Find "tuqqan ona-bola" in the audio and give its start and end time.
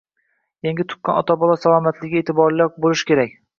0.93-1.59